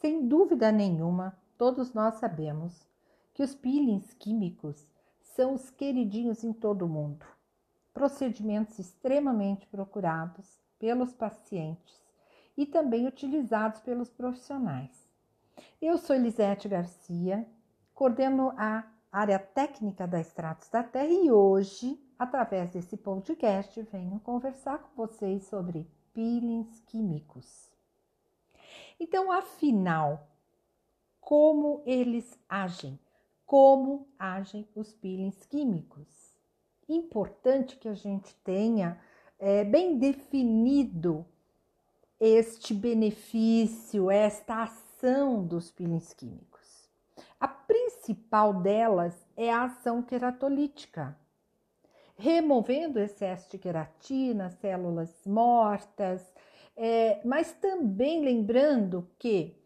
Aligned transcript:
Sem 0.00 0.28
dúvida 0.28 0.70
nenhuma, 0.70 1.36
todos 1.56 1.92
nós 1.92 2.14
sabemos 2.14 2.86
que 3.34 3.42
os 3.42 3.52
peelings 3.52 4.14
químicos 4.14 4.86
são 5.20 5.54
os 5.54 5.70
queridinhos 5.70 6.44
em 6.44 6.52
todo 6.52 6.82
o 6.82 6.88
mundo. 6.88 7.26
Procedimentos 7.92 8.78
extremamente 8.78 9.66
procurados 9.66 10.60
pelos 10.78 11.12
pacientes 11.12 12.00
e 12.56 12.64
também 12.64 13.08
utilizados 13.08 13.80
pelos 13.80 14.08
profissionais. 14.08 15.08
Eu 15.82 15.98
sou 15.98 16.14
Elisete 16.14 16.68
Garcia, 16.68 17.44
coordeno 17.92 18.52
a 18.56 18.84
área 19.10 19.40
técnica 19.40 20.06
da 20.06 20.20
Extratos 20.20 20.68
da 20.68 20.84
Terra 20.84 21.12
e 21.12 21.28
hoje, 21.28 22.00
através 22.16 22.70
desse 22.70 22.96
podcast, 22.96 23.82
venho 23.82 24.20
conversar 24.20 24.78
com 24.78 25.06
vocês 25.06 25.44
sobre 25.46 25.90
peelings 26.14 26.78
químicos. 26.86 27.67
Então, 29.00 29.30
afinal, 29.30 30.28
como 31.20 31.82
eles 31.86 32.38
agem? 32.48 32.98
Como 33.46 34.08
agem 34.18 34.66
os 34.74 34.92
peelings 34.92 35.46
químicos? 35.46 36.34
Importante 36.88 37.76
que 37.76 37.88
a 37.88 37.94
gente 37.94 38.34
tenha 38.36 39.00
é, 39.38 39.62
bem 39.62 39.98
definido 39.98 41.24
este 42.18 42.74
benefício, 42.74 44.10
esta 44.10 44.64
ação 44.64 45.44
dos 45.46 45.70
peelings 45.70 46.12
químicos. 46.12 46.88
A 47.38 47.46
principal 47.46 48.54
delas 48.54 49.14
é 49.36 49.52
a 49.52 49.64
ação 49.64 50.02
queratolítica, 50.02 51.16
removendo 52.16 52.98
excesso 52.98 53.48
de 53.50 53.58
queratina, 53.58 54.50
células 54.50 55.24
mortas, 55.24 56.34
é, 56.80 57.20
mas 57.24 57.52
também 57.52 58.24
lembrando 58.24 59.10
que 59.18 59.60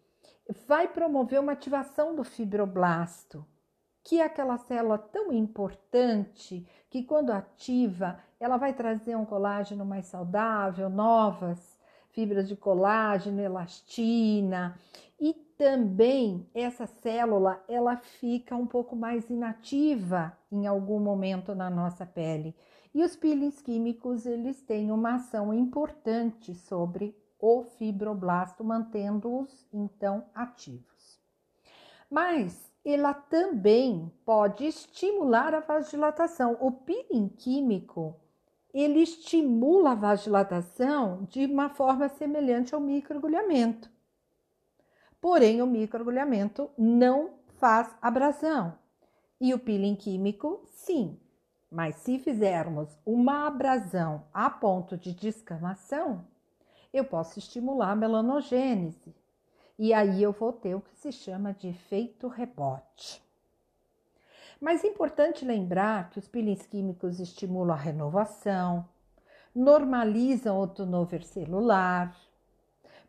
vai 0.66 0.89
promover 0.89 1.39
uma 1.39 1.53
ativação 1.53 2.16
do 2.16 2.25
fibroblasto, 2.25 3.47
que 4.03 4.19
é 4.19 4.25
aquela 4.25 4.56
célula 4.56 4.97
tão 4.97 5.31
importante 5.31 6.67
que, 6.89 7.05
quando 7.05 7.31
ativa, 7.31 8.19
ela 8.41 8.56
vai 8.56 8.72
trazer 8.72 9.14
um 9.14 9.27
colágeno 9.27 9.84
mais 9.84 10.06
saudável, 10.06 10.89
novas 10.89 11.78
fibras 12.12 12.48
de 12.48 12.56
colágeno, 12.56 13.41
elastina 13.41 14.78
e 15.20 15.34
também 15.56 16.48
essa 16.55 16.87
célula 16.87 17.62
ela 17.69 17.97
fica 17.97 18.56
um 18.56 18.67
pouco 18.67 18.97
mais 18.97 19.31
inativa 19.31 20.37
em 20.50 20.67
algum 20.67 20.98
momento 20.98 21.55
na 21.55 21.70
nossa 21.70 22.05
pele. 22.05 22.56
E 22.95 23.03
os 23.03 23.17
peelings 23.17 23.61
químicos 23.62 24.27
eles 24.27 24.61
têm 24.62 24.91
uma 24.91 25.15
ação 25.15 25.53
importante 25.53 26.55
sobre 26.55 27.17
o 27.39 27.65
fibroblasto, 27.65 28.62
mantendo-os 28.62 29.67
então 29.73 30.25
ativos. 30.34 31.21
Mas 32.11 32.71
ela 32.84 33.15
também 33.15 34.12
pode 34.25 34.67
estimular 34.67 35.55
a 35.55 35.61
vasodilatação. 35.61 36.57
O 36.61 36.71
peeling 36.71 37.29
químico 37.29 38.17
ele 38.73 39.01
estimula 39.01 39.93
a 39.93 39.95
vasodilatação 39.95 41.27
de 41.29 41.45
uma 41.45 41.69
forma 41.69 42.09
semelhante 42.09 42.75
ao 42.75 42.81
microagulhamento. 42.81 43.91
Porém, 45.21 45.61
o 45.62 45.67
microagulhamento 45.67 46.71
não 46.77 47.34
faz 47.59 47.95
abrasão. 48.01 48.77
E 49.41 49.53
o 49.53 49.59
peeling 49.59 49.95
químico, 49.95 50.62
sim. 50.67 51.19
Mas 51.73 51.97
se 51.97 52.19
fizermos 52.19 52.98
uma 53.05 53.47
abrasão 53.47 54.25
a 54.31 54.51
ponto 54.51 54.95
de 54.95 55.15
descamação, 55.15 56.23
eu 56.92 57.03
posso 57.03 57.39
estimular 57.39 57.92
a 57.92 57.97
melanogênese. 57.97 59.17
E 59.78 59.95
aí 59.95 60.23
eu 60.23 60.33
vou 60.33 60.53
ter 60.53 60.75
o 60.75 60.83
que 60.83 60.95
se 60.95 61.11
chama 61.11 61.55
de 61.55 61.69
efeito 61.69 62.28
rebote. 62.28 63.23
Mas 64.61 64.84
é 64.84 64.87
importante 64.87 65.47
lembrar 65.47 66.11
que 66.11 66.19
os 66.19 66.28
peelings 66.28 66.67
químicos 66.67 67.19
estimulam 67.19 67.75
a 67.75 67.81
renovação, 67.81 68.87
normalizam 69.54 70.60
o 70.60 70.66
turnover 70.66 71.25
celular, 71.25 72.15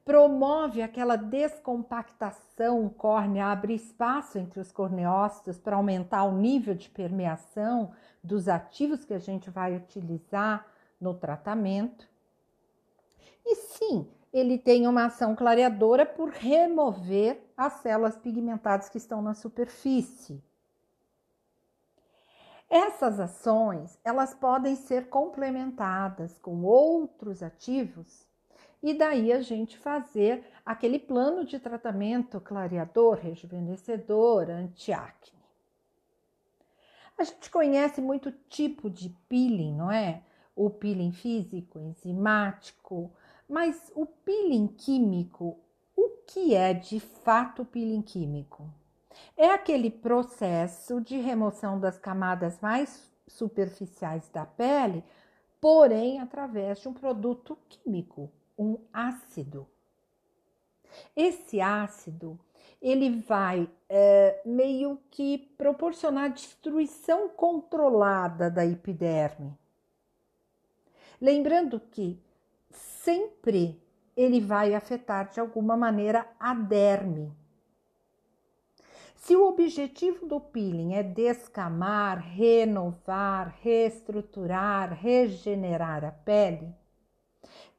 promove 0.06 0.82
aquela 0.82 1.16
descompactação 1.16 2.90
córnea, 2.90 3.48
abre 3.48 3.74
espaço 3.74 4.38
entre 4.38 4.60
os 4.60 4.72
corneócitos 4.72 5.58
para 5.58 5.78
aumentar 5.78 6.24
o 6.26 6.38
nível 6.38 6.76
de 6.76 6.90
permeação 6.90 7.94
dos 8.22 8.48
ativos 8.50 9.06
que 9.06 9.14
a 9.14 9.20
gente 9.20 9.50
vai 9.50 9.76
utilizar 9.76 10.66
no 11.00 11.14
tratamento. 11.14 12.08
E 13.46 13.56
sim, 13.56 14.08
ele 14.32 14.58
tem 14.58 14.88
uma 14.88 15.06
ação 15.06 15.36
clareadora 15.36 16.06
por 16.06 16.30
remover 16.30 17.42
as 17.56 17.74
células 17.74 18.18
pigmentadas 18.18 18.90
que 18.90 18.98
estão 18.98 19.22
na 19.22 19.34
superfície. 19.34 20.44
Essas 22.70 23.20
ações, 23.20 24.00
elas 24.04 24.34
podem 24.34 24.76
ser 24.76 25.08
complementadas 25.08 26.40
com 26.40 26.64
outros 26.64 27.44
ativos 27.44 28.26
e 28.84 28.94
daí 28.94 29.32
a 29.32 29.40
gente 29.40 29.78
fazer 29.78 30.44
aquele 30.66 31.00
plano 31.00 31.46
de 31.46 31.58
tratamento 31.58 32.42
clareador, 32.42 33.18
rejuvenescedor, 33.18 34.50
antiacne. 34.50 35.40
A 37.18 37.24
gente 37.24 37.50
conhece 37.50 38.02
muito 38.02 38.30
tipo 38.50 38.90
de 38.90 39.10
peeling, 39.30 39.74
não 39.74 39.90
é? 39.90 40.22
O 40.54 40.70
peeling 40.70 41.14
físico, 41.14 41.80
enzimático, 41.80 43.10
mas 43.48 43.90
o 43.96 44.06
peeling 44.06 44.68
químico, 44.68 45.58
o 45.96 46.10
que 46.28 46.54
é 46.54 46.74
de 46.74 47.00
fato 47.00 47.64
peeling 47.64 48.02
químico? 48.02 48.70
É 49.38 49.52
aquele 49.52 49.90
processo 49.90 51.00
de 51.00 51.18
remoção 51.18 51.80
das 51.80 51.98
camadas 51.98 52.60
mais 52.60 53.10
superficiais 53.28 54.28
da 54.30 54.46
pele, 54.46 55.04
porém 55.62 56.20
através 56.20 56.80
de 56.82 56.90
um 56.90 56.94
produto 56.94 57.58
químico, 57.70 58.30
um 58.58 58.78
ácido. 58.92 59.68
Esse 61.16 61.60
ácido 61.62 62.40
ele 62.82 63.22
vai 63.22 63.70
é, 63.88 64.42
meio 64.46 65.00
que 65.10 65.38
proporcionar 65.58 66.34
destruição 66.34 67.30
controlada 67.30 68.52
da 68.52 68.66
epiderme. 68.66 69.58
Lembrando 71.22 71.80
que 71.80 72.22
sempre 72.70 73.82
ele 74.18 74.42
vai 74.42 74.76
afetar 74.76 75.30
de 75.30 75.40
alguma 75.40 75.78
maneira 75.78 76.28
a 76.38 76.54
derme. 76.54 77.32
Se 79.16 79.34
o 79.34 79.48
objetivo 79.48 80.26
do 80.26 80.42
peeling 80.42 80.96
é 80.96 81.02
descamar, 81.02 82.20
renovar, 82.20 83.56
reestruturar, 83.62 84.94
regenerar 84.94 86.04
a 86.04 86.12
pele, 86.12 86.76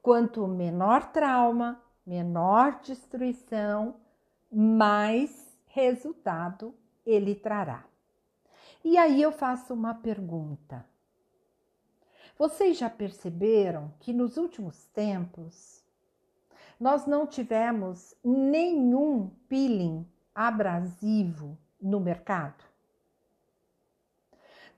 quanto 0.05 0.47
menor 0.47 1.11
trauma, 1.11 1.81
menor 2.05 2.79
destruição, 2.83 3.95
mais 4.51 5.57
resultado 5.65 6.75
ele 7.03 7.33
trará. 7.33 7.83
E 8.83 8.99
aí 8.99 9.19
eu 9.19 9.31
faço 9.31 9.73
uma 9.73 9.95
pergunta. 9.95 10.85
Vocês 12.37 12.77
já 12.77 12.87
perceberam 12.87 13.91
que 13.99 14.13
nos 14.13 14.37
últimos 14.37 14.85
tempos 14.89 15.83
nós 16.79 17.07
não 17.07 17.25
tivemos 17.25 18.13
nenhum 18.23 19.31
peeling 19.49 20.07
abrasivo 20.35 21.57
no 21.81 21.99
mercado? 21.99 22.63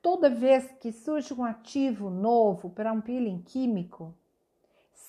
Toda 0.01 0.29
vez 0.29 0.71
que 0.79 0.94
surge 0.94 1.33
um 1.33 1.44
ativo 1.44 2.09
novo 2.09 2.69
para 2.69 2.94
um 2.94 3.01
peeling 3.01 3.41
químico, 3.41 4.15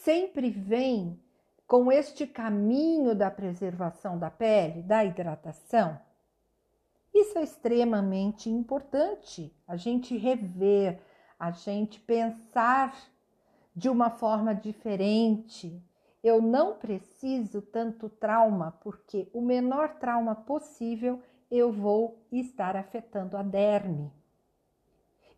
sempre 0.08 0.48
vem 0.48 1.20
com 1.66 1.92
este 1.92 2.26
caminho 2.26 3.14
da 3.14 3.30
preservação 3.30 4.18
da 4.18 4.30
pele, 4.30 4.80
da 4.80 5.04
hidratação. 5.04 6.00
Isso 7.12 7.38
é 7.38 7.42
extremamente 7.42 8.48
importante, 8.48 9.54
a 9.66 9.76
gente 9.76 10.16
rever, 10.16 10.98
a 11.38 11.50
gente 11.50 12.00
pensar 12.00 12.98
de 13.76 13.90
uma 13.90 14.08
forma 14.08 14.54
diferente, 14.54 15.78
eu 16.24 16.40
não 16.40 16.78
preciso 16.78 17.60
tanto 17.60 18.08
trauma, 18.08 18.72
porque 18.80 19.28
o 19.34 19.42
menor 19.42 19.98
trauma 19.98 20.34
possível 20.34 21.22
eu 21.50 21.70
vou 21.70 22.18
estar 22.32 22.76
afetando 22.76 23.36
a 23.36 23.42
derme. 23.42 24.10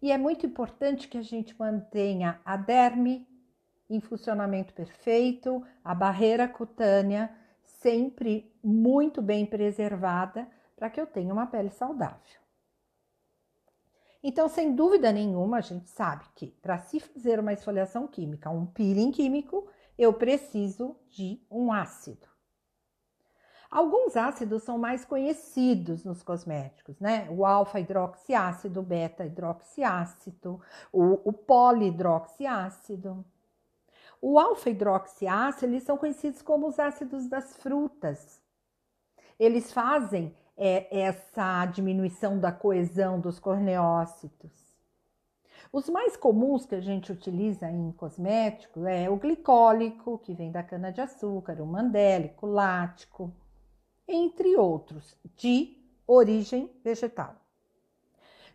E 0.01 0.13
é 0.13 0.17
muito 0.17 0.47
importante 0.47 1.09
que 1.09 1.19
a 1.19 1.23
gente 1.23 1.59
mantenha 1.59 2.41
a 2.45 2.57
derme 2.57 3.27
em 3.91 4.01
funcionamento 4.01 4.73
perfeito, 4.73 5.63
a 5.85 5.95
barreira 5.95 6.49
cutânea 6.49 7.31
sempre 7.65 8.51
muito 8.63 9.21
bem 9.21 9.45
preservada 9.45 10.47
para 10.77 10.89
que 10.89 11.01
eu 11.01 11.07
tenha 11.07 11.33
uma 11.33 11.47
pele 11.47 11.71
saudável. 11.71 12.41
Então, 14.23 14.49
sem 14.49 14.75
dúvida 14.75 15.11
nenhuma, 15.11 15.59
a 15.59 15.63
gente 15.63 15.89
sabe 15.89 16.25
que 16.35 16.49
para 16.63 16.79
se 16.79 17.01
fazer 17.01 17.41
uma 17.41 17.53
esfoliação 17.53 18.07
química, 18.07 18.51
um 18.51 18.67
peeling 18.67 19.11
químico, 19.11 19.67
eu 19.99 20.13
preciso 20.13 20.97
de 21.09 21.41
um 21.51 21.73
ácido. 21.73 22.29
Alguns 23.71 24.17
ácidos 24.17 24.65
são 24.65 24.77
mais 24.77 25.05
conhecidos 25.05 26.05
nos 26.05 26.23
cosméticos, 26.23 26.99
né? 26.99 27.29
O 27.31 27.47
alfa-hidroxiácido, 27.47 28.81
o 28.81 28.83
beta-hidroxiácido, 28.83 30.61
o, 30.93 31.29
o 31.29 31.33
polihidroxiácido. 31.33 33.25
O 34.21 34.39
alfa-hidroxiácido, 34.39 35.73
eles 35.73 35.83
são 35.83 35.97
conhecidos 35.97 36.43
como 36.43 36.69
os 36.69 36.79
ácidos 36.79 37.27
das 37.27 37.57
frutas. 37.57 38.41
Eles 39.39 39.73
fazem 39.73 40.35
é, 40.57 41.05
essa 41.05 41.65
diminuição 41.67 42.39
da 42.39 42.53
coesão 42.53 43.19
dos 43.19 43.39
corneócitos. 43.39 44.51
Os 45.73 45.89
mais 45.89 46.17
comuns 46.17 46.67
que 46.67 46.75
a 46.75 46.81
gente 46.81 47.13
utiliza 47.13 47.71
em 47.71 47.93
cosméticos 47.93 48.85
é 48.85 49.09
o 49.09 49.17
glicólico, 49.17 50.19
que 50.19 50.35
vem 50.35 50.51
da 50.51 50.63
cana-de-açúcar, 50.63 51.63
o 51.63 51.67
mandélico, 51.67 52.47
o 52.47 52.53
lático, 52.53 53.33
entre 54.07 54.57
outros, 54.57 55.17
de 55.37 55.79
origem 56.07 56.69
vegetal. 56.83 57.40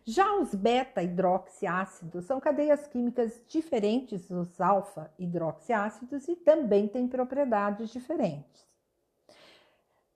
Já 0.08 0.36
os 0.36 0.54
beta-hidroxiácidos 0.54 2.26
são 2.26 2.38
cadeias 2.38 2.86
químicas 2.86 3.42
diferentes 3.48 4.28
dos 4.28 4.60
alfa-hidroxiácidos 4.60 6.28
e 6.28 6.36
também 6.36 6.86
têm 6.86 7.08
propriedades 7.08 7.90
diferentes. 7.90 8.64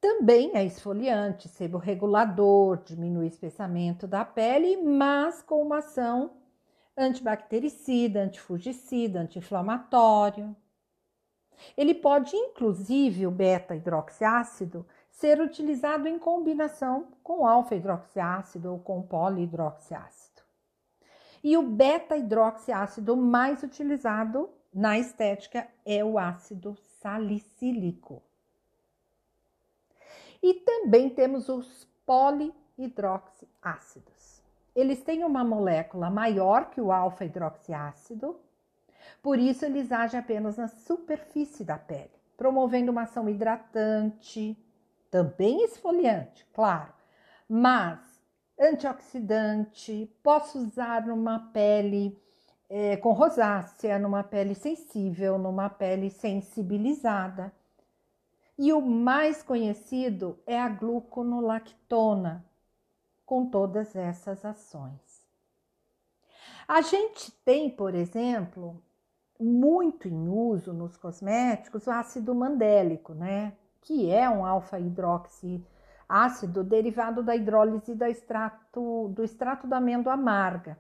Também 0.01 0.53
é 0.55 0.65
esfoliante, 0.65 1.49
seborregulador, 1.49 2.85
diminui 2.85 3.25
o 3.25 3.29
espessamento 3.29 4.07
da 4.07 4.25
pele, 4.25 4.77
mas 4.77 5.43
com 5.43 5.61
uma 5.61 5.79
ação 5.79 6.31
antibactericida, 6.97 8.23
antifugicida, 8.23 9.21
anti-inflamatório. 9.21 10.55
Ele 11.77 11.95
pode, 11.95 12.37
inclusive, 12.37 13.27
o 13.27 13.31
beta-hidroxiácido, 13.31 14.87
ser 15.11 15.41
utilizado 15.41 16.09
em 16.09 16.19
combinação 16.19 17.09
com 17.23 17.47
alfa-hidroxiácido 17.47 18.73
ou 18.73 18.79
com 18.79 19.03
polihidroxiácido. 19.03 20.43
E 21.43 21.57
o 21.57 21.63
beta-hidroxiácido 21.63 23.17
mais 23.17 23.63
utilizado 23.63 24.51
na 24.73 24.99
estética 24.99 25.67
é 25.85 26.05
o 26.05 26.19
ácido 26.19 26.77
salicílico. 27.01 28.23
E 30.43 30.55
também 30.55 31.11
temos 31.11 31.49
os 31.49 31.87
polihidroxiácidos. 32.07 34.41
Eles 34.75 35.03
têm 35.03 35.23
uma 35.25 35.45
molécula 35.45 36.09
maior 36.09 36.71
que 36.71 36.81
o 36.81 36.91
alfa-hidroxiácido, 36.93 38.41
por 39.23 39.39
isso 39.39 39.65
eles 39.65 39.93
agem 39.93 40.19
apenas 40.19 40.57
na 40.57 40.67
superfície 40.69 41.65
da 41.65 41.77
pele, 41.77 42.11
promovendo 42.37 42.93
uma 42.93 43.03
ação 43.03 43.29
hidratante, 43.29 44.57
também 45.11 45.65
esfoliante, 45.65 46.47
claro, 46.53 46.93
mas 47.49 47.99
antioxidante, 48.59 50.13
posso 50.23 50.59
usar 50.59 51.07
numa 51.07 51.51
pele 51.53 52.17
é, 52.69 52.97
com 52.99 53.13
rosácea, 53.13 53.99
numa 53.99 54.23
pele 54.23 54.55
sensível, 54.55 55.39
numa 55.39 55.69
pele 55.69 56.11
sensibilizada. 56.11 57.53
E 58.59 58.73
o 58.73 58.81
mais 58.81 59.43
conhecido 59.43 60.39
é 60.47 60.61
a 60.61 60.69
gluconolactona, 60.69 62.45
com 63.25 63.47
todas 63.47 63.97
essas 63.97 64.45
ações. 64.45 65.27
A 66.69 66.83
gente 66.83 67.33
tem, 67.45 67.71
por 67.71 67.95
exemplo, 67.95 68.81
muito 69.41 70.07
em 70.07 70.29
uso 70.29 70.73
nos 70.73 70.97
cosméticos 70.97 71.87
o 71.87 71.91
ácido 71.91 72.35
mandélico, 72.35 73.15
né? 73.15 73.55
Que 73.81 74.11
é 74.11 74.29
um 74.29 74.45
alfa-hidroxi 74.45 75.65
ácido 76.11 76.65
derivado 76.65 77.23
da 77.23 77.37
hidrólise 77.37 77.95
do 77.95 78.05
extrato, 78.05 79.09
do 79.15 79.23
extrato 79.23 79.67
da 79.69 79.77
amêndoa 79.77 80.15
amarga. 80.15 80.77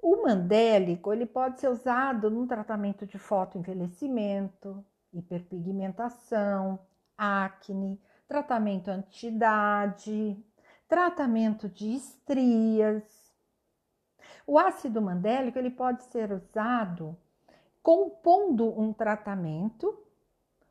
O 0.00 0.22
mandélico 0.22 1.12
ele 1.12 1.26
pode 1.26 1.58
ser 1.58 1.68
usado 1.68 2.30
no 2.30 2.46
tratamento 2.46 3.04
de 3.04 3.18
fotoenvelhecimento, 3.18 4.84
hiperpigmentação, 5.12 6.78
acne, 7.16 8.00
tratamento 8.28 8.88
anti-idade, 8.88 10.40
tratamento 10.86 11.68
de 11.68 11.96
estrias. 11.96 13.02
O 14.46 14.56
ácido 14.56 15.02
mandélico 15.02 15.58
ele 15.58 15.70
pode 15.70 16.04
ser 16.04 16.30
usado 16.30 17.18
compondo 17.82 18.68
um 18.78 18.92
tratamento 18.92 20.07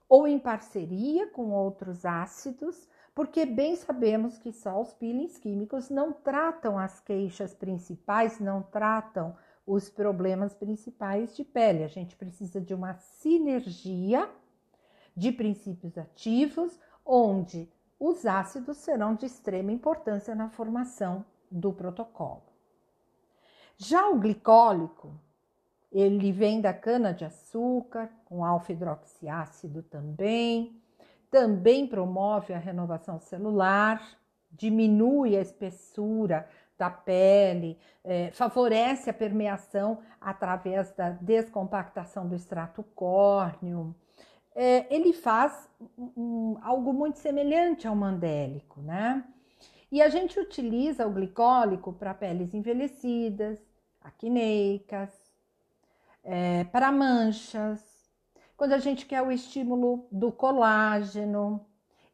ou 0.09 0.27
em 0.27 0.39
parceria 0.39 1.27
com 1.27 1.51
outros 1.51 2.05
ácidos, 2.05 2.87
porque 3.13 3.45
bem 3.45 3.75
sabemos 3.75 4.37
que 4.37 4.51
só 4.51 4.79
os 4.79 4.93
peelings 4.93 5.37
químicos 5.37 5.89
não 5.89 6.13
tratam 6.13 6.77
as 6.77 6.99
queixas 6.99 7.53
principais, 7.53 8.39
não 8.39 8.61
tratam 8.61 9.35
os 9.65 9.89
problemas 9.89 10.53
principais 10.53 11.35
de 11.35 11.43
pele. 11.43 11.83
A 11.83 11.87
gente 11.89 12.15
precisa 12.15 12.61
de 12.61 12.73
uma 12.73 12.93
sinergia 12.93 14.29
de 15.15 15.31
princípios 15.31 15.97
ativos, 15.97 16.79
onde 17.03 17.69
os 17.99 18.25
ácidos 18.25 18.77
serão 18.77 19.15
de 19.15 19.25
extrema 19.25 19.71
importância 19.71 20.35
na 20.35 20.49
formação 20.49 21.25
do 21.49 21.73
protocolo. 21.73 22.43
Já 23.77 24.07
o 24.09 24.19
glicólico, 24.19 25.13
ele 25.91 26.31
vem 26.31 26.61
da 26.61 26.73
cana-de-açúcar, 26.73 28.09
com 28.27 28.43
alfa-hidroxiácido 28.43 29.81
também. 29.83 30.81
Também 31.31 31.87
promove 31.87 32.53
a 32.53 32.57
renovação 32.57 33.19
celular, 33.19 34.01
diminui 34.51 35.35
a 35.35 35.41
espessura 35.41 36.47
da 36.77 36.89
pele, 36.89 37.77
é, 38.03 38.29
favorece 38.31 39.09
a 39.09 39.13
permeação 39.13 39.99
através 40.21 40.91
da 40.91 41.09
descompactação 41.09 42.27
do 42.27 42.35
extrato 42.35 42.83
córneo. 42.95 43.95
É, 44.53 44.93
ele 44.93 45.13
faz 45.13 45.69
um, 45.97 46.57
algo 46.61 46.93
muito 46.93 47.17
semelhante 47.19 47.87
ao 47.87 47.95
mandélico, 47.95 48.81
né? 48.81 49.23
E 49.91 50.01
a 50.01 50.09
gente 50.09 50.39
utiliza 50.39 51.07
o 51.07 51.11
glicólico 51.11 51.93
para 51.93 52.13
peles 52.13 52.53
envelhecidas, 52.53 53.59
acneicas, 54.01 55.09
é, 56.23 56.65
para 56.65 56.91
manchas, 56.91 57.86
quando 58.57 58.73
a 58.73 58.79
gente 58.79 59.05
quer 59.05 59.21
o 59.21 59.31
estímulo 59.31 60.07
do 60.11 60.31
colágeno, 60.31 61.63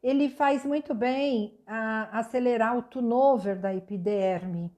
ele 0.04 0.30
faz 0.30 0.66
muito 0.66 0.94
bem 0.94 1.58
a 1.66 2.20
acelerar 2.20 2.78
o 2.78 2.84
turnover 2.84 3.58
da 3.58 3.74
epiderme, 3.74 4.70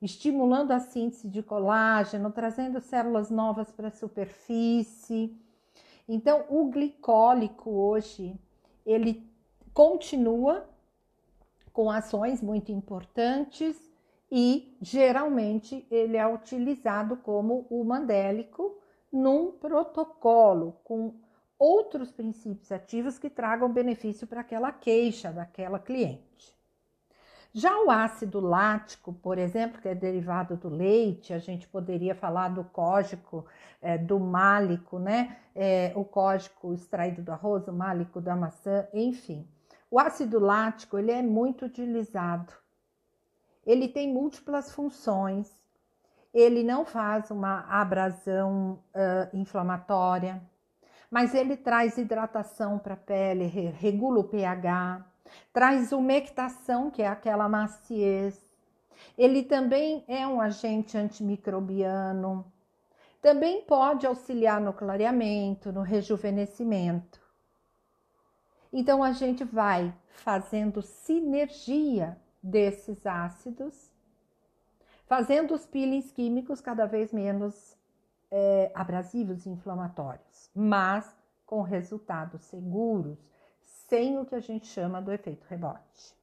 estimulando 0.00 0.70
a 0.70 0.78
síntese 0.78 1.28
de 1.28 1.42
colágeno, 1.42 2.30
trazendo 2.30 2.80
células 2.80 3.28
novas 3.28 3.72
para 3.72 3.88
a 3.88 3.90
superfície. 3.90 5.36
Então, 6.08 6.44
o 6.48 6.70
glicólico 6.70 7.70
hoje, 7.70 8.38
ele 8.86 9.28
continua 9.72 10.64
com 11.72 11.90
ações 11.90 12.40
muito 12.40 12.70
importantes 12.70 13.76
e 14.30 14.76
geralmente 14.80 15.84
ele 15.90 16.16
é 16.16 16.24
utilizado 16.24 17.16
como 17.16 17.66
o 17.68 17.82
mandélico 17.82 18.78
num 19.14 19.52
protocolo 19.52 20.80
com 20.84 21.14
outros 21.58 22.10
princípios 22.10 22.70
ativos 22.72 23.18
que 23.18 23.30
tragam 23.30 23.72
benefício 23.72 24.26
para 24.26 24.40
aquela 24.40 24.72
queixa 24.72 25.32
daquela 25.32 25.78
cliente. 25.78 26.54
Já 27.52 27.80
o 27.84 27.90
ácido 27.90 28.40
lático, 28.40 29.12
por 29.12 29.38
exemplo, 29.38 29.80
que 29.80 29.88
é 29.88 29.94
derivado 29.94 30.56
do 30.56 30.68
leite, 30.68 31.32
a 31.32 31.38
gente 31.38 31.68
poderia 31.68 32.14
falar 32.14 32.48
do 32.48 32.64
cógico, 32.64 33.46
é, 33.80 33.96
do 33.96 34.18
málico, 34.18 34.98
né? 34.98 35.38
É, 35.54 35.92
o 35.94 36.04
cógico 36.04 36.74
extraído 36.74 37.22
do 37.22 37.30
arroz, 37.30 37.68
o 37.68 37.72
málico 37.72 38.20
da 38.20 38.34
maçã, 38.34 38.88
enfim. 38.92 39.48
O 39.88 40.00
ácido 40.00 40.40
lático 40.40 40.98
ele 40.98 41.12
é 41.12 41.22
muito 41.22 41.64
utilizado 41.64 42.52
ele 43.66 43.88
tem 43.88 44.12
múltiplas 44.12 44.72
funções, 44.72 45.50
ele 46.34 46.64
não 46.64 46.84
faz 46.84 47.30
uma 47.30 47.60
abrasão 47.70 48.80
uh, 48.92 49.36
inflamatória, 49.36 50.42
mas 51.08 51.32
ele 51.32 51.56
traz 51.56 51.96
hidratação 51.96 52.76
para 52.76 52.94
a 52.94 52.96
pele, 52.96 53.46
regula 53.46 54.18
o 54.18 54.24
pH, 54.24 55.06
traz 55.52 55.92
umectação, 55.92 56.90
que 56.90 57.02
é 57.02 57.06
aquela 57.06 57.48
maciez. 57.48 58.36
Ele 59.16 59.44
também 59.44 60.04
é 60.08 60.26
um 60.26 60.40
agente 60.40 60.98
antimicrobiano, 60.98 62.44
também 63.22 63.62
pode 63.62 64.04
auxiliar 64.04 64.60
no 64.60 64.72
clareamento, 64.72 65.72
no 65.72 65.82
rejuvenescimento. 65.82 67.20
Então 68.72 69.04
a 69.04 69.12
gente 69.12 69.44
vai 69.44 69.94
fazendo 70.08 70.82
sinergia 70.82 72.18
desses 72.42 73.06
ácidos, 73.06 73.93
fazendo 75.06 75.54
os 75.54 75.66
peelings 75.66 76.10
químicos 76.10 76.60
cada 76.60 76.86
vez 76.86 77.12
menos 77.12 77.76
é, 78.30 78.70
abrasivos 78.74 79.46
e 79.46 79.50
inflamatórios, 79.50 80.50
mas 80.54 81.14
com 81.46 81.62
resultados 81.62 82.42
seguros, 82.42 83.18
sem 83.88 84.18
o 84.18 84.24
que 84.24 84.34
a 84.34 84.40
gente 84.40 84.66
chama 84.66 85.00
do 85.00 85.12
efeito 85.12 85.46
rebote. 85.48 86.14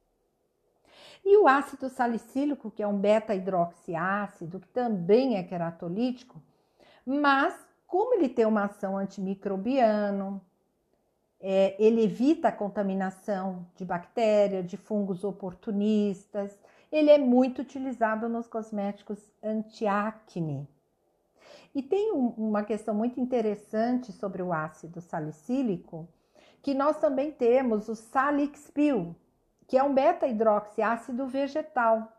E 1.24 1.36
o 1.36 1.46
ácido 1.46 1.88
salicílico, 1.88 2.70
que 2.70 2.82
é 2.82 2.86
um 2.86 2.98
beta-hidroxiácido, 2.98 4.58
que 4.58 4.68
também 4.68 5.36
é 5.36 5.42
queratolítico, 5.42 6.42
mas 7.06 7.54
como 7.86 8.14
ele 8.14 8.28
tem 8.28 8.46
uma 8.46 8.64
ação 8.64 8.96
antimicrobiano, 8.96 10.40
é, 11.40 11.76
ele 11.78 12.04
evita 12.04 12.48
a 12.48 12.52
contaminação 12.52 13.66
de 13.76 13.84
bactéria, 13.84 14.62
de 14.62 14.76
fungos 14.76 15.24
oportunistas, 15.24 16.58
ele 16.92 17.10
é 17.10 17.18
muito 17.18 17.62
utilizado 17.62 18.28
nos 18.28 18.46
cosméticos 18.46 19.18
antiacne. 19.42 20.68
E 21.74 21.82
tem 21.82 22.12
um, 22.12 22.28
uma 22.36 22.62
questão 22.62 22.94
muito 22.94 23.18
interessante 23.18 24.12
sobre 24.12 24.42
o 24.42 24.52
ácido 24.52 25.00
salicílico, 25.00 26.06
que 26.62 26.74
nós 26.74 26.98
também 26.98 27.32
temos 27.32 27.88
o 27.88 27.96
Salixpil, 27.96 29.16
que 29.66 29.76
é 29.76 29.82
um 29.82 29.94
beta-hidroxiácido 29.94 31.26
vegetal, 31.26 32.12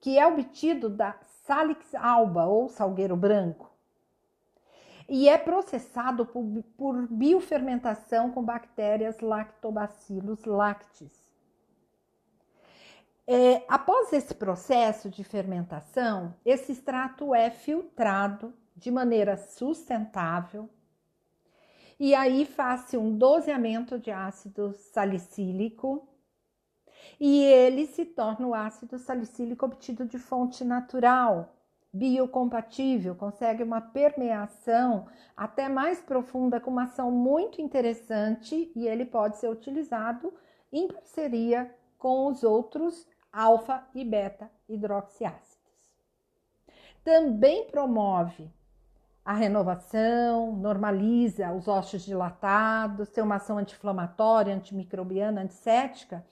que 0.00 0.18
é 0.18 0.26
obtido 0.26 0.90
da 0.90 1.16
Salix 1.46 1.94
alba 1.94 2.44
ou 2.44 2.68
salgueiro 2.68 3.16
branco 3.16 3.70
e 5.08 5.28
é 5.28 5.38
processado 5.38 6.26
por, 6.26 6.44
por 6.76 7.06
biofermentação 7.08 8.30
com 8.30 8.42
bactérias 8.42 9.20
Lactobacillus 9.20 10.44
lactis. 10.44 11.25
É, 13.28 13.64
após 13.66 14.12
esse 14.12 14.32
processo 14.34 15.10
de 15.10 15.24
fermentação, 15.24 16.32
esse 16.44 16.70
extrato 16.70 17.34
é 17.34 17.50
filtrado 17.50 18.54
de 18.76 18.88
maneira 18.88 19.36
sustentável 19.36 20.70
e 21.98 22.14
aí 22.14 22.44
faz-se 22.44 22.96
um 22.96 23.16
doseamento 23.16 23.98
de 23.98 24.12
ácido 24.12 24.72
salicílico 24.74 26.06
e 27.18 27.42
ele 27.42 27.86
se 27.86 28.04
torna 28.04 28.46
o 28.46 28.54
ácido 28.54 28.96
salicílico 28.96 29.64
obtido 29.64 30.04
de 30.04 30.18
fonte 30.18 30.62
natural, 30.62 31.56
biocompatível, 31.92 33.16
consegue 33.16 33.62
uma 33.62 33.80
permeação 33.80 35.06
até 35.36 35.68
mais 35.68 36.00
profunda, 36.00 36.60
com 36.60 36.70
uma 36.70 36.84
ação 36.84 37.10
muito 37.10 37.60
interessante 37.60 38.70
e 38.76 38.86
ele 38.86 39.04
pode 39.04 39.38
ser 39.38 39.48
utilizado 39.48 40.32
em 40.70 40.86
parceria 40.86 41.74
com 41.98 42.26
os 42.26 42.44
outros 42.44 43.08
alfa 43.36 43.86
e 43.94 44.04
beta 44.04 44.50
hidroxiácidos. 44.66 45.56
Também 47.04 47.66
promove 47.66 48.50
a 49.24 49.34
renovação, 49.34 50.52
normaliza 50.56 51.52
os 51.52 51.68
ossos 51.68 52.04
dilatados, 52.04 53.10
tem 53.10 53.22
uma 53.22 53.36
ação 53.36 53.58
anti-inflamatória, 53.58 54.54
antimicrobiana, 54.54 55.42
antissética, 55.42 56.24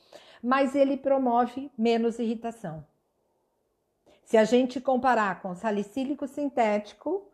mas 0.43 0.75
ele 0.75 0.97
promove 0.97 1.71
menos 1.77 2.19
irritação. 2.19 2.87
Se 4.23 4.37
a 4.37 4.45
gente 4.45 4.81
comparar 4.81 5.43
com 5.43 5.55
salicílico 5.55 6.27
sintético, 6.27 7.29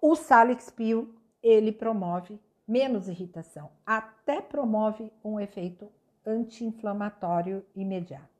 o 0.00 0.14
Salixpil 0.14 1.14
ele 1.42 1.72
promove 1.72 2.38
menos 2.68 3.08
irritação, 3.08 3.70
até 3.86 4.40
promove 4.40 5.12
um 5.24 5.40
efeito 5.40 5.88
anti-inflamatório 6.26 7.64
imediato. 7.74 8.31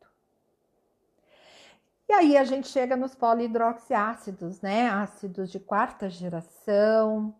E 2.13 2.15
aí 2.15 2.37
a 2.37 2.45
gente 2.45 2.69
chega 2.69 2.95
nos 2.95 3.15
polihidroxiácidos, 3.15 4.61
né? 4.61 4.87
Ácidos 4.87 5.51
de 5.51 5.59
quarta 5.59 6.11
geração. 6.11 7.35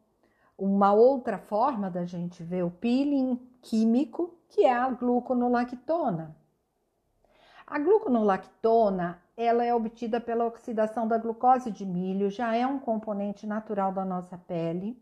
Uma 0.57 0.95
outra 0.95 1.37
forma 1.37 1.91
da 1.91 2.07
gente 2.07 2.43
ver 2.43 2.65
o 2.65 2.71
peeling 2.71 3.39
químico, 3.61 4.35
que 4.49 4.65
é 4.65 4.73
a 4.73 4.89
gluconolactona. 4.89 6.35
A 7.67 7.79
gluconolactona, 7.79 9.23
ela 9.37 9.63
é 9.63 9.75
obtida 9.75 10.19
pela 10.19 10.47
oxidação 10.47 11.07
da 11.07 11.19
glucose 11.19 11.71
de 11.71 11.85
milho, 11.85 12.31
já 12.31 12.57
é 12.57 12.67
um 12.67 12.79
componente 12.79 13.47
natural 13.47 13.93
da 13.93 14.07
nossa 14.07 14.39
pele. 14.39 14.99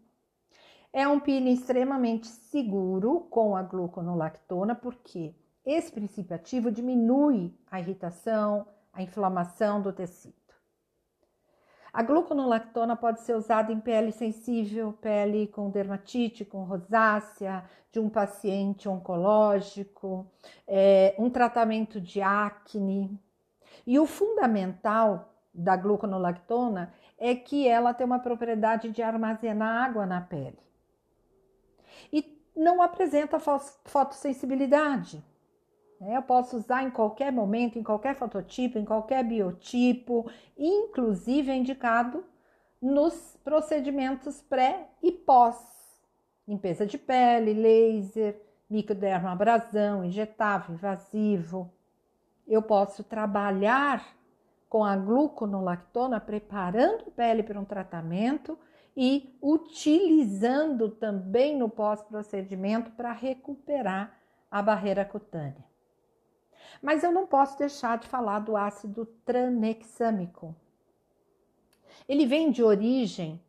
É 0.92 1.06
um 1.06 1.20
peeling 1.20 1.52
extremamente 1.52 2.26
seguro 2.26 3.20
com 3.30 3.54
a 3.54 3.62
gluconolactona, 3.62 4.74
porque 4.74 5.32
esse 5.64 5.92
princípio 5.92 6.34
ativo 6.34 6.72
diminui 6.72 7.54
a 7.70 7.78
irritação, 7.78 8.66
a 8.92 9.02
inflamação 9.02 9.80
do 9.80 9.92
tecido. 9.92 10.34
A 11.92 12.02
gluconolactona 12.02 12.94
pode 12.94 13.20
ser 13.20 13.34
usada 13.34 13.72
em 13.72 13.80
pele 13.80 14.12
sensível, 14.12 14.92
pele 14.92 15.48
com 15.48 15.70
dermatite, 15.70 16.44
com 16.44 16.62
rosácea, 16.62 17.64
de 17.90 17.98
um 17.98 18.08
paciente 18.08 18.88
oncológico, 18.88 20.24
é, 20.66 21.14
um 21.18 21.28
tratamento 21.28 22.00
de 22.00 22.22
acne. 22.22 23.18
E 23.84 23.98
o 23.98 24.06
fundamental 24.06 25.34
da 25.52 25.76
gluconolactona 25.76 26.94
é 27.18 27.34
que 27.34 27.66
ela 27.66 27.92
tem 27.92 28.06
uma 28.06 28.20
propriedade 28.20 28.90
de 28.90 29.02
armazenar 29.02 29.84
água 29.84 30.06
na 30.06 30.20
pele. 30.20 30.58
E 32.12 32.40
não 32.54 32.80
apresenta 32.80 33.38
fotossensibilidade. 33.38 35.22
Né? 36.00 36.16
Eu 36.16 36.22
posso 36.22 36.56
usar 36.56 36.82
em 36.82 36.90
qualquer 36.90 37.30
momento, 37.30 37.78
em 37.78 37.82
qualquer 37.82 38.14
fototipo, 38.14 38.78
em 38.78 38.84
qualquer 38.84 39.22
biotipo, 39.22 40.30
inclusive 40.56 41.50
é 41.50 41.56
indicado 41.56 42.24
nos 42.80 43.36
procedimentos 43.44 44.40
pré 44.40 44.88
e 45.02 45.12
pós. 45.12 45.58
Limpeza 46.48 46.86
de 46.86 46.96
pele, 46.96 47.52
laser, 47.52 48.40
microdermabrasão, 48.68 50.04
injetável, 50.04 50.74
invasivo. 50.74 51.70
Eu 52.48 52.62
posso 52.62 53.04
trabalhar 53.04 54.16
com 54.68 54.84
a 54.84 54.96
gluconolactona, 54.96 56.18
preparando 56.20 57.04
a 57.08 57.10
pele 57.10 57.42
para 57.42 57.60
um 57.60 57.64
tratamento 57.64 58.58
e 58.96 59.36
utilizando 59.42 60.88
também 60.88 61.56
no 61.56 61.68
pós-procedimento 61.68 62.90
para 62.92 63.12
recuperar 63.12 64.16
a 64.50 64.62
barreira 64.62 65.04
cutânea. 65.04 65.69
Mas 66.82 67.02
eu 67.02 67.12
não 67.12 67.26
posso 67.26 67.58
deixar 67.58 67.98
de 67.98 68.08
falar 68.08 68.40
do 68.40 68.56
ácido 68.56 69.06
tranexâmico. 69.24 70.54
Ele 72.08 72.26
vem 72.26 72.50
de 72.50 72.62
origem 72.62 73.40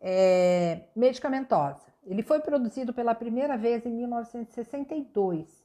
é, 0.00 0.82
medicamentosa. 0.96 1.90
Ele 2.06 2.22
foi 2.22 2.40
produzido 2.40 2.92
pela 2.94 3.14
primeira 3.14 3.56
vez 3.56 3.84
em 3.84 3.90
1962 3.90 5.60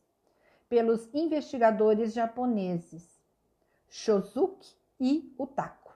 pelos 0.67 1.07
investigadores 1.13 2.13
japoneses 2.13 3.07
Shozuki 3.87 4.75
e 4.99 5.33
Utako. 5.39 5.93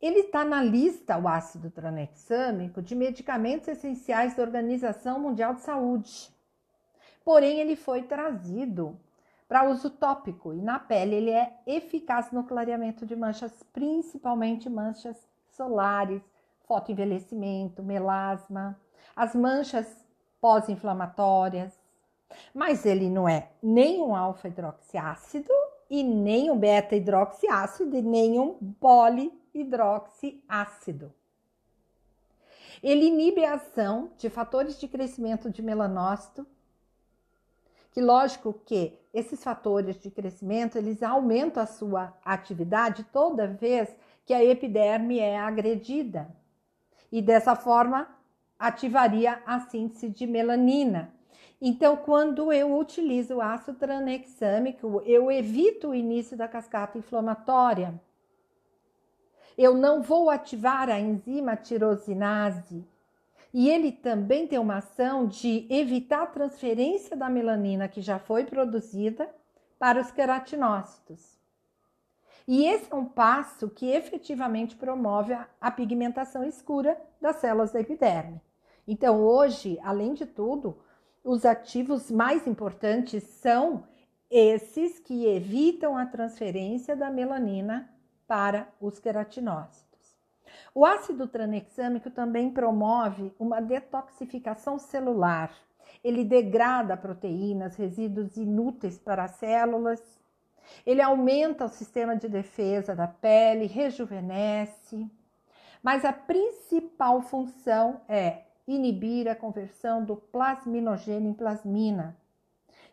Ele 0.00 0.20
está 0.20 0.44
na 0.44 0.62
lista, 0.62 1.18
o 1.18 1.28
ácido 1.28 1.70
tranexâmico, 1.70 2.80
de 2.80 2.94
medicamentos 2.94 3.68
essenciais 3.68 4.34
da 4.34 4.42
Organização 4.42 5.20
Mundial 5.20 5.54
de 5.54 5.60
Saúde. 5.60 6.30
Porém, 7.22 7.60
ele 7.60 7.76
foi 7.76 8.02
trazido 8.02 8.98
para 9.50 9.68
uso 9.68 9.90
tópico 9.90 10.54
e 10.54 10.62
na 10.62 10.78
pele 10.78 11.16
ele 11.16 11.32
é 11.32 11.52
eficaz 11.66 12.30
no 12.30 12.44
clareamento 12.44 13.04
de 13.04 13.16
manchas, 13.16 13.52
principalmente 13.72 14.70
manchas 14.70 15.16
solares, 15.48 16.22
fotoenvelhecimento, 16.68 17.82
melasma, 17.82 18.80
as 19.16 19.34
manchas 19.34 20.06
pós-inflamatórias. 20.40 21.76
Mas 22.54 22.86
ele 22.86 23.10
não 23.10 23.28
é 23.28 23.50
nem 23.60 24.00
um 24.00 24.14
alfa-hidroxiácido 24.14 25.52
e 25.90 26.04
nem 26.04 26.48
um 26.48 26.56
beta-hidroxiácido 26.56 27.96
e 27.96 28.02
nem 28.02 28.38
um 28.38 28.54
polihidroxiácido. 28.74 31.12
Ele 32.80 33.06
inibe 33.06 33.44
a 33.44 33.54
ação 33.54 34.12
de 34.16 34.30
fatores 34.30 34.78
de 34.78 34.86
crescimento 34.86 35.50
de 35.50 35.60
melanócito, 35.60 36.46
que 37.90 38.00
lógico 38.00 38.52
que 38.64 38.99
esses 39.12 39.42
fatores 39.42 40.00
de 40.00 40.10
crescimento, 40.10 40.78
eles 40.78 41.02
aumentam 41.02 41.62
a 41.62 41.66
sua 41.66 42.14
atividade 42.24 43.04
toda 43.12 43.46
vez 43.46 43.88
que 44.24 44.32
a 44.32 44.44
epiderme 44.44 45.18
é 45.18 45.38
agredida. 45.38 46.28
E 47.10 47.20
dessa 47.20 47.56
forma 47.56 48.08
ativaria 48.58 49.42
a 49.46 49.60
síntese 49.60 50.08
de 50.08 50.26
melanina. 50.26 51.12
Então, 51.60 51.96
quando 51.96 52.52
eu 52.52 52.78
utilizo 52.78 53.36
o 53.36 53.42
ácido 53.42 53.78
tranexâmico, 53.78 55.02
eu 55.04 55.30
evito 55.30 55.88
o 55.88 55.94
início 55.94 56.36
da 56.36 56.46
cascata 56.46 56.96
inflamatória. 56.96 58.00
Eu 59.58 59.74
não 59.74 60.00
vou 60.00 60.30
ativar 60.30 60.88
a 60.88 60.98
enzima 60.98 61.56
tirosinase, 61.56 62.84
e 63.52 63.68
ele 63.68 63.90
também 63.90 64.46
tem 64.46 64.58
uma 64.58 64.76
ação 64.76 65.26
de 65.26 65.66
evitar 65.68 66.22
a 66.22 66.26
transferência 66.26 67.16
da 67.16 67.28
melanina 67.28 67.88
que 67.88 68.00
já 68.00 68.18
foi 68.18 68.44
produzida 68.44 69.28
para 69.78 70.00
os 70.00 70.10
queratinócitos. 70.10 71.38
E 72.46 72.64
esse 72.64 72.92
é 72.92 72.94
um 72.94 73.04
passo 73.04 73.68
que 73.68 73.86
efetivamente 73.86 74.76
promove 74.76 75.36
a 75.60 75.70
pigmentação 75.70 76.44
escura 76.44 77.00
das 77.20 77.36
células 77.36 77.72
da 77.72 77.80
epiderme. 77.80 78.40
Então, 78.86 79.22
hoje, 79.22 79.78
além 79.82 80.14
de 80.14 80.26
tudo, 80.26 80.78
os 81.22 81.44
ativos 81.44 82.10
mais 82.10 82.46
importantes 82.46 83.22
são 83.22 83.84
esses 84.30 84.98
que 84.98 85.26
evitam 85.26 85.96
a 85.96 86.06
transferência 86.06 86.96
da 86.96 87.10
melanina 87.10 87.88
para 88.26 88.68
os 88.80 88.98
queratinócitos. 88.98 89.89
O 90.74 90.84
ácido 90.84 91.26
tranexâmico 91.26 92.10
também 92.10 92.50
promove 92.50 93.32
uma 93.38 93.60
detoxificação 93.60 94.78
celular. 94.78 95.52
Ele 96.02 96.24
degrada 96.24 96.96
proteínas, 96.96 97.76
resíduos 97.76 98.36
inúteis 98.36 98.98
para 98.98 99.24
as 99.24 99.32
células. 99.32 100.00
Ele 100.86 101.02
aumenta 101.02 101.64
o 101.64 101.68
sistema 101.68 102.16
de 102.16 102.28
defesa 102.28 102.94
da 102.94 103.08
pele, 103.08 103.66
rejuvenesce. 103.66 105.10
Mas 105.82 106.04
a 106.04 106.12
principal 106.12 107.22
função 107.22 108.00
é 108.08 108.44
inibir 108.66 109.28
a 109.28 109.34
conversão 109.34 110.04
do 110.04 110.16
plasminogênio 110.16 111.30
em 111.30 111.34
plasmina, 111.34 112.16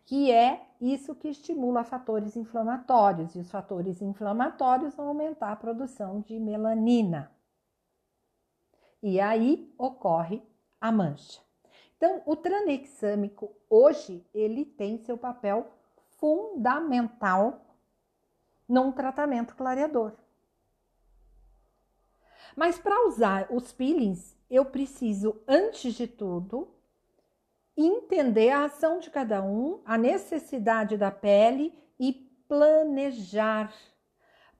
que 0.06 0.32
é 0.32 0.62
isso 0.80 1.14
que 1.14 1.28
estimula 1.28 1.84
fatores 1.84 2.36
inflamatórios, 2.36 3.36
e 3.36 3.40
os 3.40 3.52
fatores 3.52 4.02
inflamatórios 4.02 4.96
vão 4.96 5.10
aumentar 5.10 5.52
a 5.52 5.56
produção 5.56 6.22
de 6.22 6.40
melanina. 6.40 7.32
E 9.02 9.20
aí 9.20 9.74
ocorre 9.78 10.42
a 10.80 10.92
mancha. 10.92 11.42
Então, 11.96 12.22
o 12.26 12.36
tranexâmico 12.36 13.56
hoje 13.70 14.26
ele 14.34 14.66
tem 14.66 14.98
seu 15.00 15.18
papel 15.18 15.72
fundamental 16.20 17.66
num 18.68 18.92
tratamento 18.92 19.56
clareador. 19.56 20.14
Mas 22.56 22.80
para 22.80 23.08
usar 23.08 23.48
os 23.52 23.72
peelings, 23.72 24.36
eu 24.50 24.66
preciso, 24.66 25.42
antes 25.48 25.94
de 25.94 26.08
tudo, 26.08 26.74
entender 27.76 28.50
a 28.50 28.66
ação 28.66 29.00
de 29.00 29.10
cada 29.10 29.44
um, 29.44 29.82
a 29.86 29.98
necessidade 29.98 30.98
da 30.98 31.12
pele 31.12 31.78
e 32.00 32.14
planejar. 32.48 33.72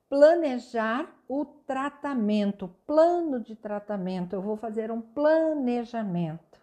Planejar 0.08 1.14
o 1.28 1.44
tratamento, 1.44 2.68
plano 2.86 3.40
de 3.40 3.54
tratamento. 3.54 4.32
Eu 4.32 4.40
vou 4.40 4.56
fazer 4.56 4.90
um 4.90 5.00
planejamento. 5.00 6.58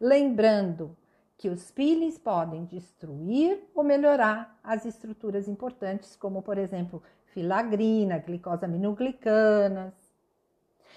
Lembrando 0.00 0.96
que 1.38 1.48
os 1.48 1.70
peelings 1.70 2.18
podem 2.18 2.64
destruir 2.64 3.68
ou 3.74 3.84
melhorar 3.84 4.58
as 4.62 4.84
estruturas 4.84 5.48
importantes, 5.48 6.16
como 6.16 6.42
por 6.42 6.58
exemplo, 6.58 7.02
filagrina, 7.26 8.18
glicosaminoglicanas. 8.18 9.94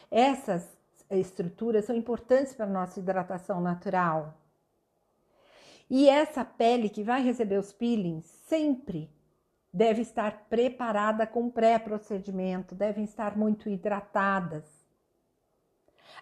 Essas 0.10 0.78
estruturas 1.10 1.86
são 1.86 1.96
importantes 1.96 2.54
para 2.54 2.66
a 2.66 2.70
nossa 2.70 3.00
hidratação 3.00 3.62
natural. 3.62 4.36
E 5.90 6.10
essa 6.10 6.44
pele 6.44 6.90
que 6.90 7.04
vai 7.04 7.22
receber 7.22 7.58
os 7.58 7.72
peelings 7.72 8.26
sempre 8.26 9.10
deve 9.76 10.04
estar 10.04 10.46
preparada 10.50 11.28
com 11.28 11.50
pré-procedimento, 11.50 12.74
devem 12.74 13.04
estar 13.04 13.38
muito 13.38 13.68
hidratadas. 13.68 14.64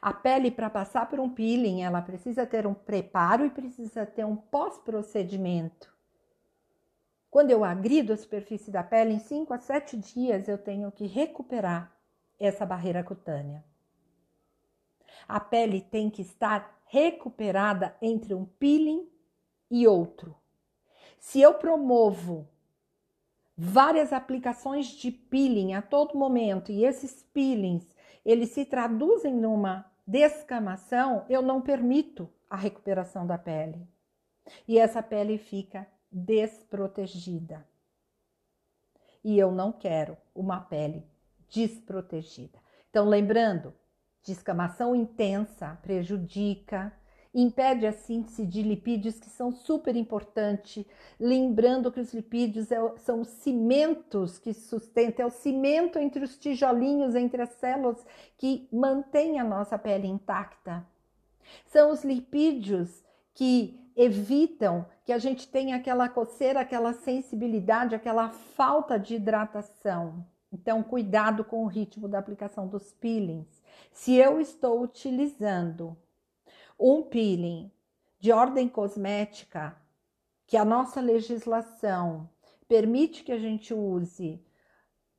A 0.02 0.12
pele 0.12 0.50
para 0.50 0.72
passar 0.72 1.08
por 1.08 1.20
um 1.20 1.30
peeling, 1.30 1.84
ela 1.84 2.02
precisa 2.02 2.48
ter 2.48 2.66
um 2.66 2.74
preparo 2.74 3.46
e 3.46 3.52
precisa 3.52 4.08
ter 4.08 4.26
um 4.26 4.36
pós-procedimento. 4.36 5.94
Quando 7.30 7.52
eu 7.52 7.64
agrido 7.64 8.12
a 8.12 8.18
superfície 8.18 8.72
da 8.72 8.84
pele, 8.84 9.14
em 9.14 9.20
5 9.20 9.54
a 9.54 9.60
7 9.60 9.98
dias 9.98 10.48
eu 10.48 10.58
tenho 10.58 10.92
que 10.92 11.06
recuperar 11.06 11.96
essa 12.40 12.66
barreira 12.66 13.04
cutânea. 13.04 13.64
A 15.28 15.40
pele 15.40 15.80
tem 15.80 16.10
que 16.10 16.24
estar 16.24 16.82
recuperada 16.86 17.96
entre 18.02 18.34
um 18.34 18.46
peeling 18.46 19.08
e 19.70 19.88
outro. 19.88 20.36
Se 21.20 21.40
eu 21.40 21.54
promovo 21.54 22.52
várias 23.58 24.12
aplicações 24.12 24.88
de 24.88 25.12
peeling 25.12 25.74
a 25.74 25.82
todo 25.82 26.18
momento 26.18 26.72
e 26.72 26.86
esses 26.86 27.24
peelings 27.34 27.88
eles 28.26 28.50
se 28.50 28.66
traduzem 28.66 29.34
numa 29.34 29.86
descamação, 30.08 31.26
eu 31.30 31.42
não 31.42 31.62
permito 31.62 32.30
a 32.50 32.56
recuperação 32.56 33.28
da 33.28 33.38
pele. 33.38 33.88
E 34.68 34.78
essa 34.78 35.02
pele 35.02 35.38
fica 35.38 35.88
desprotegida. 36.12 37.68
E 39.24 39.38
eu 39.38 39.52
não 39.52 39.72
quero 39.72 40.18
uma 40.36 40.60
pele 40.60 41.06
desprotegida. 41.50 42.60
Então, 42.90 43.08
lembrando, 43.08 43.74
descamação 44.24 44.96
intensa 44.96 45.78
prejudica 45.82 46.94
impede 47.34 47.88
a 47.88 47.92
síntese 47.92 48.46
de 48.46 48.62
lipídios 48.62 49.20
que 49.20 49.30
são 49.30 49.52
super 49.52 49.96
importantes, 49.96 50.86
lembrando 51.20 51.92
que 51.92 52.00
os 52.00 52.14
lipídios 52.14 52.72
é, 52.72 52.78
são 52.98 53.22
os 53.22 53.28
cimentos 53.28 54.38
que 54.38 54.54
sustentam, 54.54 55.26
é 55.26 55.28
o 55.28 55.32
cimento 55.32 55.98
entre 55.98 56.24
os 56.24 56.38
tijolinhos, 56.38 57.16
entre 57.16 57.42
as 57.42 57.50
células 57.54 58.06
que 58.38 58.68
mantém 58.72 59.40
a 59.40 59.44
nossa 59.44 59.78
pele 59.78 60.08
intacta. 60.08 60.86
São 61.68 61.92
os 61.92 62.04
lipídios 62.04 63.04
que 63.34 63.80
evitam 63.96 64.86
que 65.06 65.12
a 65.12 65.18
gente 65.18 65.48
tenha 65.48 65.76
aquela 65.76 66.08
coceira, 66.08 66.62
aquela 66.62 66.94
sensibilidade, 66.94 67.96
aquela 67.96 68.30
falta 68.30 69.00
de 69.00 69.16
hidratação. 69.16 70.26
Então, 70.52 70.84
cuidado 70.84 71.44
com 71.44 71.64
o 71.64 71.68
ritmo 71.68 72.08
da 72.08 72.20
aplicação 72.20 72.68
dos 72.68 72.92
peelings. 72.94 73.48
Se 73.92 74.16
eu 74.16 74.40
estou 74.40 74.82
utilizando 74.82 75.98
um 76.80 77.04
peeling 77.04 77.72
de 78.20 78.32
ordem 78.32 78.68
cosmética, 78.68 79.76
que 80.46 80.58
a 80.58 80.66
nossa 80.66 81.02
legislação 81.02 82.30
permite 82.68 83.24
que 83.24 83.32
a 83.32 83.38
gente 83.38 83.74
use 83.74 84.44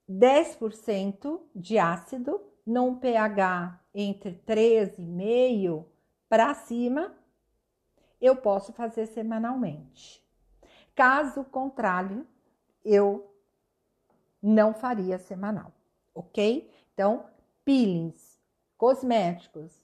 10% 0.09 1.40
de 1.55 1.79
ácido 1.79 2.40
num 2.67 2.95
pH 2.97 3.81
entre 3.95 4.43
3,5 4.47 5.85
para 6.29 6.55
cima, 6.55 7.14
eu 8.21 8.37
posso 8.37 8.73
fazer 8.73 9.07
semanalmente. 9.07 10.25
Caso 10.95 11.45
contrário, 11.45 12.27
eu 12.85 13.35
não 14.43 14.73
faria 14.73 15.19
semanal, 15.19 15.73
ok? 16.14 16.71
Então, 16.93 17.27
peelings 17.64 18.40
cosméticos 18.77 19.84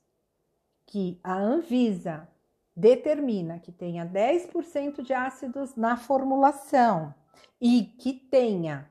que 0.91 1.21
a 1.23 1.35
Anvisa 1.35 2.29
determina 2.75 3.61
que 3.61 3.71
tenha 3.71 4.05
10% 4.05 5.03
de 5.03 5.15
ácidos 5.15 5.77
na 5.77 5.97
formulação 5.97 7.15
e 7.61 7.85
que 7.85 8.13
tenha 8.13 8.91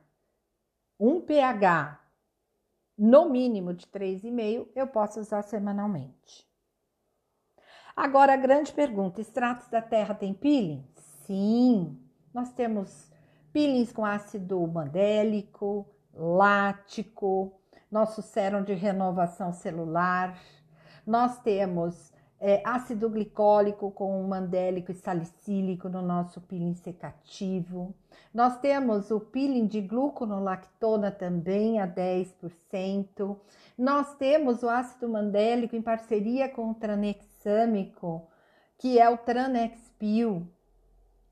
um 0.98 1.20
pH 1.20 2.00
no 2.96 3.28
mínimo 3.28 3.74
de 3.74 3.86
3,5, 3.86 4.68
eu 4.74 4.86
posso 4.86 5.20
usar 5.20 5.42
semanalmente. 5.42 6.48
Agora 7.94 8.32
a 8.32 8.36
grande 8.36 8.72
pergunta: 8.72 9.20
extratos 9.20 9.68
da 9.68 9.82
terra 9.82 10.14
tem 10.14 10.32
peeling? 10.32 10.82
Sim, 10.96 12.00
nós 12.32 12.50
temos 12.52 13.10
peelings 13.52 13.92
com 13.92 14.06
ácido 14.06 14.66
mandélico, 14.66 15.86
lático, 16.14 17.60
nosso 17.90 18.22
sérum 18.22 18.62
de 18.62 18.72
renovação 18.72 19.52
celular 19.52 20.38
nós 21.06 21.38
temos 21.40 22.12
é, 22.40 22.62
ácido 22.64 23.10
glicólico 23.10 23.90
com 23.90 24.22
mandélico 24.22 24.90
e 24.90 24.94
salicílico 24.94 25.88
no 25.88 26.00
nosso 26.00 26.40
peeling 26.40 26.74
secativo. 26.74 27.94
Nós 28.32 28.58
temos 28.58 29.10
o 29.10 29.20
peeling 29.20 29.66
de 29.66 29.80
gluconolactona 29.80 31.10
também 31.10 31.80
a 31.80 31.86
10%. 31.86 33.36
Nós 33.76 34.14
temos 34.14 34.62
o 34.62 34.68
ácido 34.68 35.08
mandélico 35.08 35.76
em 35.76 35.82
parceria 35.82 36.48
com 36.48 36.70
o 36.70 36.74
tranexâmico, 36.74 38.26
que 38.78 38.98
é 38.98 39.08
o 39.10 39.18
Tranexpil, 39.18 40.48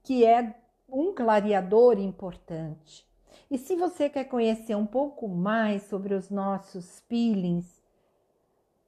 que 0.03 0.27
é 0.27 0.55
um 0.89 1.15
clareador 1.15 1.99
importante. 1.99 3.07
E 3.51 3.57
se 3.57 3.77
você 3.77 4.11
quer 4.11 4.25
conhecer 4.25 4.75
um 4.75 4.87
pouco 4.87 5.27
mais 5.27 5.85
sobre 5.85 6.13
os 6.13 6.29
nossos 6.29 7.01
peelings, 7.09 7.79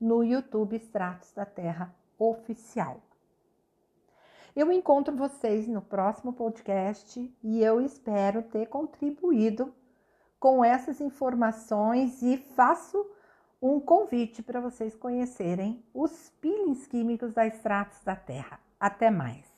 no 0.00 0.22
YouTube 0.22 0.76
Extratos 0.76 1.32
da 1.32 1.44
Terra 1.44 1.92
Oficial. 2.18 3.00
Eu 4.54 4.70
encontro 4.70 5.16
vocês 5.16 5.66
no 5.66 5.82
próximo 5.82 6.32
podcast 6.32 7.34
e 7.42 7.62
eu 7.62 7.80
espero 7.80 8.42
ter 8.42 8.66
contribuído 8.66 9.74
com 10.38 10.64
essas 10.64 11.00
informações 11.00 12.22
e 12.22 12.36
faço 12.36 13.04
um 13.74 13.80
convite 13.80 14.42
para 14.42 14.60
vocês 14.60 14.94
conhecerem 14.94 15.82
os 15.92 16.30
peelings 16.40 16.86
químicos 16.86 17.32
da 17.32 17.46
extratos 17.46 18.02
da 18.04 18.14
terra. 18.14 18.60
Até 18.78 19.10
mais! 19.10 19.55